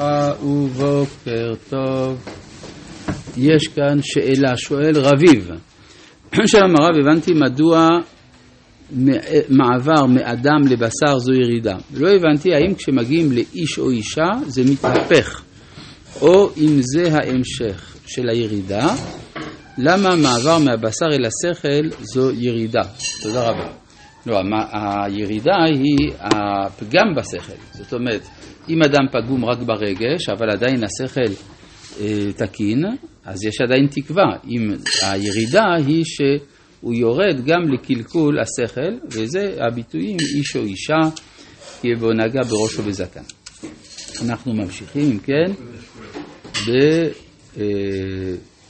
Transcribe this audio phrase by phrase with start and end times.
[0.00, 2.28] ובוקר טוב.
[3.36, 5.50] יש כאן שאלה, שואל רביב.
[6.46, 7.88] שלום הרב, הבנתי מדוע
[9.48, 11.76] מעבר מאדם לבשר זו ירידה.
[11.94, 15.42] לא הבנתי האם כשמגיעים לאיש או אישה זה מתהפך,
[16.20, 18.94] או אם זה ההמשך של הירידה,
[19.78, 22.82] למה מעבר מהבשר אל השכל זו ירידה?
[23.22, 23.83] תודה רבה.
[24.26, 24.40] לא,
[24.72, 27.52] הירידה היא הפגם בשכל.
[27.72, 28.22] זאת אומרת,
[28.68, 31.32] אם אדם פגום רק ברגש, אבל עדיין השכל
[32.00, 32.84] אה, תקין,
[33.24, 34.36] אז יש עדיין תקווה.
[34.50, 34.70] אם
[35.02, 41.00] הירידה היא שהוא יורד גם לקלקול השכל, וזה הביטויים איש או אישה,
[41.80, 43.20] כי בו נגע בראש או בזקן.
[44.24, 45.52] אנחנו ממשיכים, אם כן,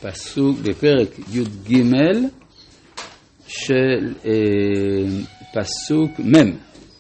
[0.03, 1.77] בפסוק, בפרק י"ג
[3.47, 4.33] של אה,
[5.55, 6.57] פסוק מ',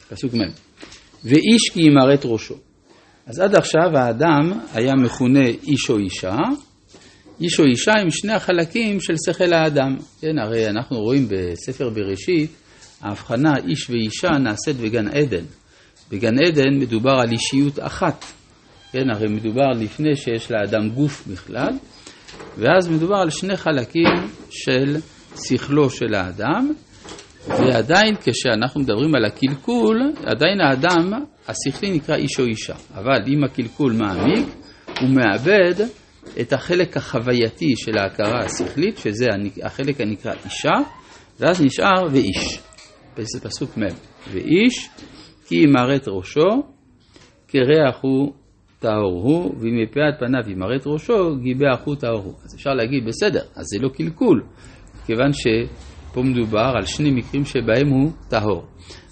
[0.08, 0.50] פסוק מ',
[1.24, 2.54] ואיש כי ימרט ראשו.
[3.26, 6.36] אז עד עכשיו האדם היה מכונה איש או אישה,
[7.40, 9.96] איש או אישה עם שני החלקים של שכל האדם.
[10.20, 12.50] כן, הרי אנחנו רואים בספר בראשית,
[13.00, 15.44] ההבחנה איש ואישה נעשית בגן עדן.
[16.10, 18.24] בגן עדן מדובר על אישיות אחת.
[18.92, 21.72] כן, הרי מדובר לפני שיש לאדם גוף בכלל,
[22.58, 24.96] ואז מדובר על שני חלקים של
[25.48, 26.72] שכלו של האדם,
[27.48, 31.12] ועדיין כשאנחנו מדברים על הקלקול, עדיין האדם,
[31.48, 32.74] השכלי נקרא איש או אישה.
[32.94, 34.46] אבל אם הקלקול מעמיק,
[35.00, 35.74] הוא מאבד
[36.40, 39.26] את החלק החווייתי של ההכרה השכלית, שזה
[39.62, 40.74] החלק הנקרא אישה,
[41.40, 42.60] ואז נשאר ואיש.
[43.18, 43.82] זה פסוק מ'
[44.32, 44.90] ואיש,
[45.46, 46.62] כי ימרט ראשו,
[47.48, 48.32] כריח הוא
[48.78, 52.34] טהור הוא, ואם מפאת פניו ימרט ראשו, גיבח הוא טהור הוא.
[52.44, 54.42] אז אפשר להגיד, בסדר, אז זה לא קלקול,
[55.06, 55.46] כיוון ש...
[56.14, 58.64] פה מדובר על שני מקרים שבהם הוא טהור.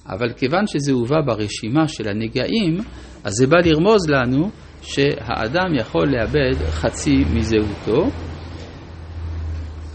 [0.06, 2.78] אבל כיוון שזה הובא ברשימה של הנגעים,
[3.24, 4.50] אז זה בא לרמוז לנו
[4.82, 8.10] שהאדם יכול לאבד חצי מזהותו,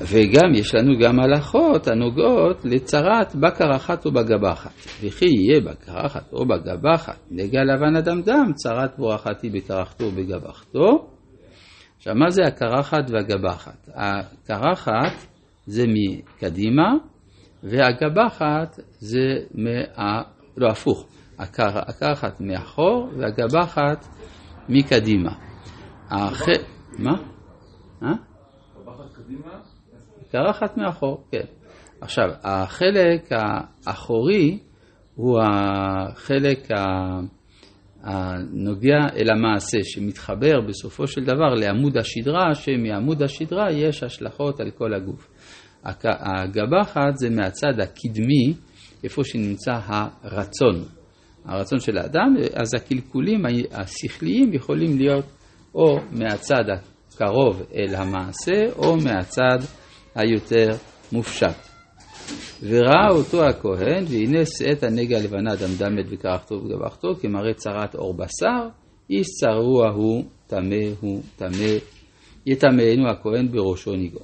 [0.01, 4.71] וגם יש לנו גם הלכות הנוגעות לצרת בקרחת או בגבחת.
[5.01, 11.07] וכי יהיה בקרחת או בגבחת, נגע לבן אדם דם, צרת בורחתי בקרחתו ובגבחתו.
[11.97, 13.89] עכשיו, מה זה הקרחת והגבחת?
[13.95, 15.36] הקרחת
[15.67, 16.93] זה מקדימה,
[17.63, 20.21] והגבחת זה מה...
[20.57, 21.07] לא, הפוך,
[21.87, 24.05] הקרחת מאחור והגבחת
[24.69, 25.31] מקדימה.
[26.09, 26.45] הח...
[26.99, 27.13] מה?
[28.03, 28.13] אה?
[30.31, 31.45] קרחת מאחור, כן.
[32.01, 34.59] עכשיו, החלק האחורי
[35.15, 36.67] הוא החלק
[38.03, 44.93] הנוגע אל המעשה, שמתחבר בסופו של דבר לעמוד השדרה, שמעמוד השדרה יש השלכות על כל
[44.93, 45.27] הגוף.
[46.03, 48.53] הגבחת זה מהצד הקדמי,
[49.03, 49.79] איפה שנמצא
[50.23, 50.83] הרצון.
[51.45, 55.25] הרצון של האדם, אז הקלקולים השכליים יכולים להיות
[55.75, 59.59] או מהצד הקרוב אל המעשה, או מהצד
[60.15, 60.69] היותר
[61.11, 61.66] מופשט.
[62.63, 68.67] וראה אותו הכהן, והנה שאת הנגע הלבנה דמדמת וקרחתו וגבחתו, כמראה צרת עור בשר,
[69.09, 71.77] איש צרוע הוא, טמא הוא, טמא,
[72.45, 74.19] יטמאנו הכהן בראשו ניגו.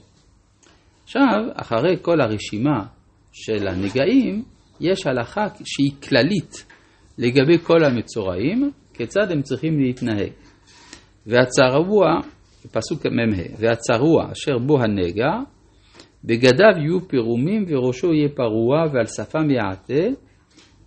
[1.03, 1.21] עכשיו,
[1.53, 2.85] אחרי כל הרשימה
[3.31, 4.43] של הנגעים,
[4.79, 6.65] יש הלכה שהיא כללית
[7.17, 10.31] לגבי כל המצורעים, כיצד הם צריכים להתנהג.
[11.27, 12.07] והצרוע,
[12.71, 15.31] פסוק מ"ה, והצרוע אשר בו הנגע,
[16.23, 20.19] בגדיו יהיו פירומים וראשו יהיה פרוע ועל שפם יעטה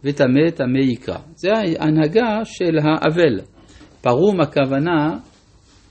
[0.04, 1.18] וטמא טמא יקרא.
[1.34, 3.40] זה ההנהגה של האבל.
[4.00, 5.18] פרום הכוונה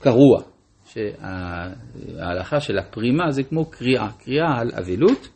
[0.00, 0.42] קרוע.
[0.86, 5.28] שההלכה של הפרימה זה כמו קריאה, קריאה על אבלות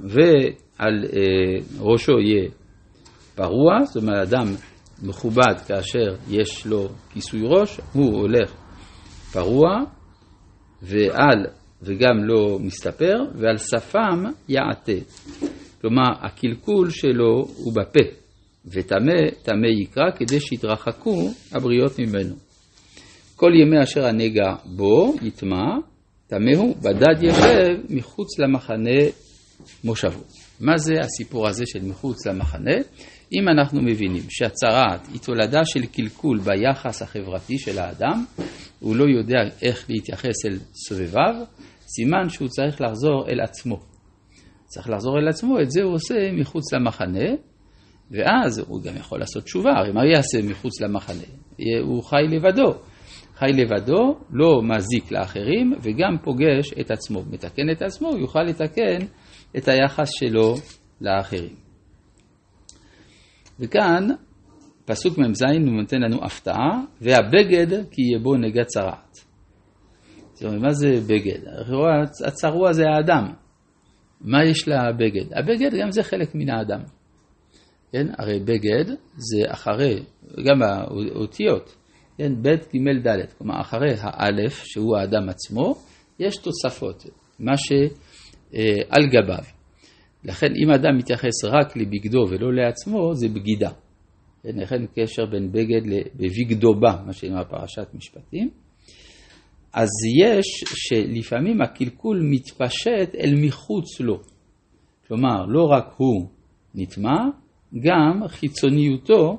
[0.00, 2.48] ועל אה, ראשו יהיה
[3.34, 4.46] פרוע, זאת אומרת אדם
[5.02, 8.52] מכובד כאשר יש לו כיסוי ראש, הוא הולך
[9.32, 9.68] פרוע
[10.82, 11.46] ועל
[11.82, 15.04] וגם לא מסתפר, ועל שפם יעטה.
[15.80, 18.04] כלומר, הקלקול שלו הוא בפה,
[18.66, 22.34] וטמא, טמא יקרא, כדי שיתרחקו הבריות ממנו.
[23.36, 25.64] כל ימי אשר הנגע בו יטמע,
[26.26, 29.00] טמא הוא, בדד ישב מחוץ למחנה
[29.84, 30.20] מושבו.
[30.60, 32.74] מה זה הסיפור הזה של מחוץ למחנה?
[33.32, 38.24] אם אנחנו מבינים שהצרעת היא תולדה של קלקול ביחס החברתי של האדם,
[38.80, 41.34] הוא לא יודע איך להתייחס אל סובביו,
[41.94, 43.80] סימן שהוא צריך לחזור אל עצמו.
[44.64, 47.28] צריך לחזור אל עצמו, את זה הוא עושה מחוץ למחנה,
[48.10, 51.24] ואז הוא גם יכול לעשות תשובה, הרי מה יעשה מחוץ למחנה?
[51.82, 52.72] הוא חי לבדו.
[53.34, 57.22] חי לבדו, לא מזיק לאחרים וגם פוגש את עצמו.
[57.30, 58.98] מתקן את עצמו, הוא יוכל לתקן
[59.56, 60.54] את היחס שלו
[61.00, 61.54] לאחרים.
[63.60, 64.08] וכאן
[64.84, 69.31] פסוק מ"ז הוא נותן לנו הפתעה, והבגד כי יהיה בו נגע צרעת.
[70.42, 71.38] זאת אומרת, מה זה בגד?
[72.26, 73.32] הצרוע זה האדם.
[74.20, 75.32] מה יש לבגד?
[75.32, 76.80] הבגד גם זה חלק מן האדם.
[77.92, 78.06] כן?
[78.18, 78.84] הרי בגד
[79.16, 80.02] זה אחרי,
[80.44, 81.76] גם האותיות,
[82.18, 82.32] כן?
[82.42, 85.74] ב' ג' ד', כלומר אחרי האלף, שהוא האדם עצמו,
[86.18, 87.06] יש תוספות,
[87.38, 89.44] מה שעל גביו.
[90.24, 93.70] לכן אם אדם מתייחס רק לבגדו ולא לעצמו, זה בגידה.
[94.42, 94.56] כן?
[94.56, 95.82] לכן קשר בין בגד
[96.18, 98.50] לבגדו בה, מה שנאמר פרשת משפטים.
[99.74, 99.88] אז
[100.20, 104.20] יש שלפעמים הקלקול מתפשט אל מחוץ לו.
[105.08, 106.26] כלומר, לא רק הוא
[106.74, 107.18] נטמע,
[107.80, 109.38] גם חיצוניותו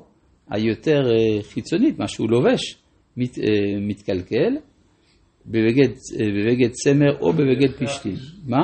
[0.50, 2.76] היותר אה, חיצונית, מה שהוא לובש,
[3.16, 3.44] מת, אה,
[3.80, 4.56] מתקלקל
[5.46, 8.16] בבגד, אה, בבגד צמר או בבגד פשתים.
[8.46, 8.62] מה?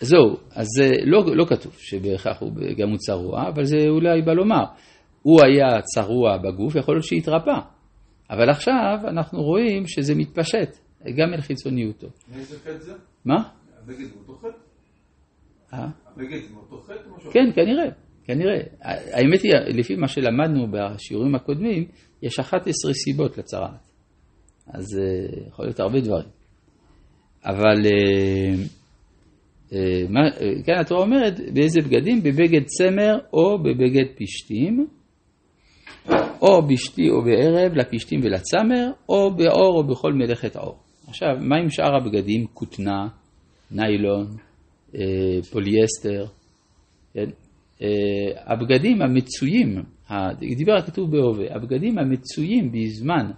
[0.00, 4.32] זהו, אז זה לא, לא כתוב שבהכרח הוא גם הוא צרוע, אבל זה אולי בא
[4.32, 4.64] לומר.
[5.22, 7.73] הוא היה צרוע בגוף, יכול להיות שהתרפא.
[8.30, 10.78] אבל עכשיו אנחנו רואים שזה מתפשט,
[11.16, 12.08] גם אל חיצוניותו.
[12.32, 12.92] מאיזה חטא זה?
[13.24, 13.48] מה?
[13.82, 14.58] הבגד הוא אותו חטא?
[15.74, 15.88] אה?
[16.06, 17.30] הבגד זה אותו חטא?
[17.32, 17.90] כן, כנראה,
[18.24, 18.60] כנראה.
[18.82, 21.86] האמת היא, לפי מה שלמדנו בשיעורים הקודמים,
[22.22, 23.90] יש 11 סיבות לצרעת.
[24.66, 26.28] אז uh, יכול להיות הרבה דברים.
[27.44, 27.86] אבל
[29.70, 29.76] uh,
[30.66, 32.22] כאן התורה אומרת, באיזה בגדים?
[32.22, 34.86] בבגד צמר או בבגד פשתים.
[36.42, 40.78] או בשתי או בערב, לפשתים ולצמר, או באור או בכל מלאכת עור.
[41.08, 42.46] עכשיו, מה עם שאר הבגדים?
[42.54, 43.08] כותנה,
[43.70, 44.26] ניילון,
[44.94, 46.24] אה, פולייסטר,
[47.14, 47.30] כן?
[47.82, 49.82] אה, הבגדים המצויים,
[50.56, 53.30] דיבר הכתוב בהווה, הבגדים המצויים בזמן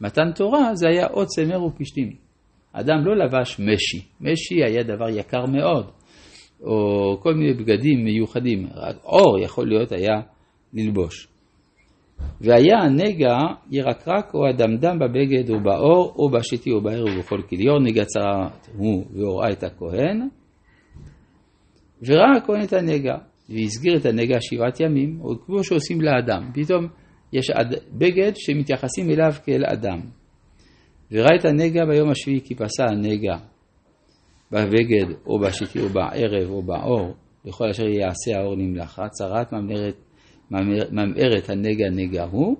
[0.00, 2.12] מתן תורה זה היה או צמר ופשתים.
[2.72, 5.90] אדם לא לבש משי, משי היה דבר יקר מאוד,
[6.60, 10.20] או כל מיני בגדים מיוחדים, רק אור יכול להיות היה
[10.72, 11.28] ללבוש.
[12.40, 13.36] והיה הנגע
[13.70, 19.04] ירקרק או הדמדם בבגד או באור או בשתי או בערב ובכל כליון, נגע צרת הוא
[19.12, 20.28] והוראה את הכהן,
[22.06, 23.14] וראה הכהן את הנגע,
[23.48, 26.86] והסגיר את הנגע שבעת ימים, או כמו שעושים לאדם, פתאום
[27.32, 27.50] יש
[27.92, 30.00] בגד שמתייחסים אליו כאל אדם.
[31.12, 33.36] וראה את הנגע ביום השביעי כי פסע הנגע
[34.52, 37.14] בבגד או בשתי או בערב או באור,
[37.44, 39.94] לכל אשר יעשה האור נמלכה, צרת ממלרת
[40.50, 42.56] ממאר את הנגע נגע הוא,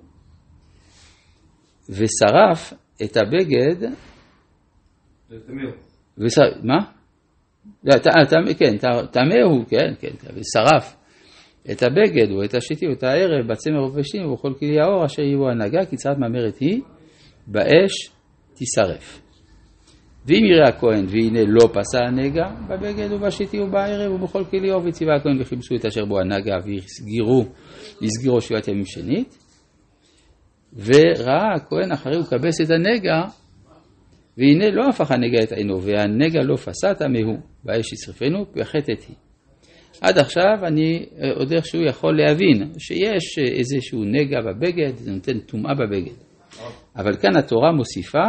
[1.89, 3.89] ושרף את הבגד,
[6.17, 6.41] ושר...
[6.63, 6.77] מה?
[7.83, 7.93] לא,
[8.59, 8.77] כן,
[9.11, 10.95] טמא הוא, כן, כן, ושרף
[11.71, 15.49] את הבגד או את השיטי או את הערב בצמר ובשתים ובכל כלי האור אשר יהיו
[15.49, 16.81] הנהגה כי צרת מאמרת היא
[17.47, 17.91] באש
[18.55, 19.21] תישרף.
[20.29, 25.41] ואם יראה הכהן והנה לא פסע הנגע בבגד ובשיטי ובערב ובכל כלי אור וציווה הכהן
[25.41, 27.45] וכיבסו את אשר בו הנגע והסגירו
[28.03, 29.37] הסגירו שבעת ימים שנית
[30.75, 33.21] וראה הכהן אחרי הוא כבס את הנגע
[34.37, 39.15] והנה לא הפך הנגע את עינו והנגע לא פסע טמאו באש ישרפנו פחתת היא.
[40.01, 45.39] עד עכשיו אני אה, עוד איכשהו יכול להבין שיש אה, איזשהו נגע בבגד, זה נותן
[45.39, 46.13] טומאה בבגד.
[46.95, 48.27] אבל כאן התורה מוסיפה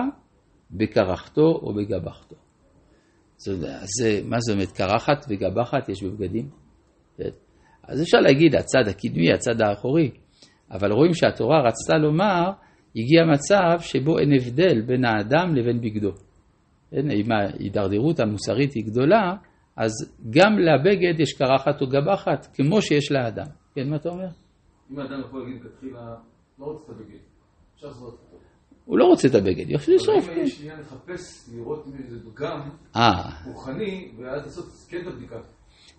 [0.72, 2.36] בקרחתו או בגבחתו.
[3.36, 3.52] זה,
[3.98, 6.48] זה, מה זה אומרת, קרחת וגבחת יש בבגדים?
[7.16, 7.30] כן.
[7.82, 10.10] אז אפשר להגיד הצד הקדמי, הצד האחורי,
[10.70, 12.50] אבל רואים שהתורה רצתה לומר,
[12.96, 16.10] הגיע מצב שבו אין הבדל בין האדם לבין בגדו.
[16.90, 19.34] כן, אם ההידרדרות המוסרית היא גדולה,
[19.76, 19.90] אז
[20.30, 23.46] גם לבגד יש קרחת או גבחת, כמו שיש לאדם.
[23.74, 24.28] כן, מה אתה אומר?
[24.90, 26.16] אם האדם יכול להגיד, כתחילה,
[26.58, 27.18] לא רוצה את הבגד,
[27.74, 28.29] אפשר לעשות
[28.90, 30.28] הוא לא רוצה את הבגד, יופי לשרוף.
[30.28, 32.60] אבל אם יש עניין לחפש, לראות אם זה פגם
[32.96, 33.30] אה.
[33.46, 35.36] רוחני, ואז לעשות כן את הבדיקה.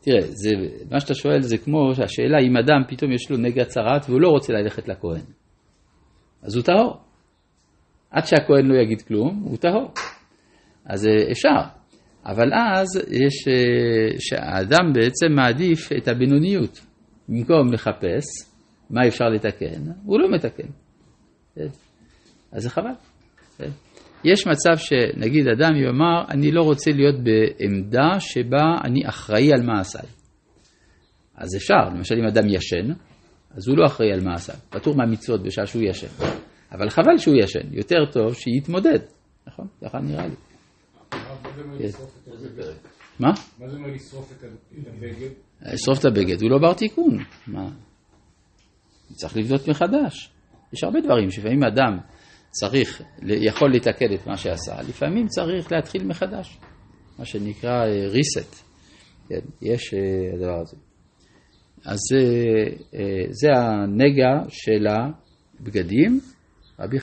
[0.02, 0.50] תראה, זה,
[0.92, 4.30] מה שאתה שואל זה כמו השאלה אם אדם פתאום יש לו נגע צרעת והוא לא
[4.30, 5.22] רוצה ללכת לכהן.
[6.42, 6.98] אז הוא טהור.
[8.12, 9.92] עד שהכהן לא יגיד כלום, הוא טהור.
[10.86, 11.80] אז אה, אפשר.
[12.26, 16.86] אבל אז יש, אה, שהאדם בעצם מעדיף את הבינוניות.
[17.30, 18.26] במקום לחפש
[18.90, 20.68] מה אפשר לתקן, הוא לא מתקן.
[22.52, 22.94] אז זה חבל.
[24.24, 30.08] יש מצב שנגיד אדם יאמר, אני לא רוצה להיות בעמדה שבה אני אחראי על מעשיי.
[31.36, 32.94] אז אפשר, למשל אם אדם ישן,
[33.52, 36.08] אז הוא לא אחראי על מעשיו, פטור מהמצוות בשעה שהוא ישן.
[36.72, 39.00] אבל חבל שהוא ישן, יותר טוב שיתמודד,
[39.48, 39.68] נכון?
[39.86, 40.36] ככה נראה לי.
[43.20, 43.30] מה?
[43.60, 44.44] מה זה אומר לשרוף את
[44.88, 45.30] הבגד?
[45.62, 47.18] לשרוף את הבגד, הוא לא בר תיקון.
[47.48, 47.70] מה?
[49.14, 50.32] צריך לבדוק מחדש.
[50.74, 51.98] יש הרבה דברים שלפעמים אדם
[52.52, 56.58] צריך, יכול לתקן את מה שעשה, לפעמים צריך להתחיל מחדש,
[57.20, 58.56] מה שנקרא אה, reset,
[59.30, 60.00] כן, יש אה,
[60.34, 60.78] הדבר הזה.
[61.86, 62.00] אז
[63.30, 66.20] זה הנגע של הבגדים.